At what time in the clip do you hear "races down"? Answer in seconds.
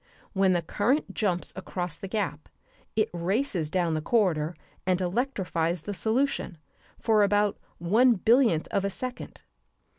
3.13-3.93